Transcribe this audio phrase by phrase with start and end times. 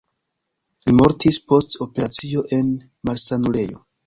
[0.87, 2.73] Li mortis post operacio en
[3.11, 3.81] malsanulejo.